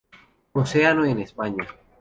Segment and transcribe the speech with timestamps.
[0.53, 1.67] Oceano en España.